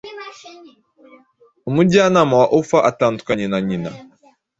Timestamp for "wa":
2.41-2.47